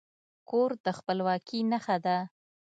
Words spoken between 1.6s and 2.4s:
نښه ده.